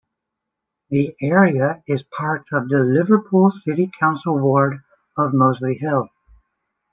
[0.89, 4.81] The area is part of the Liverpool City Council Ward
[5.15, 6.09] of Mossley Hill.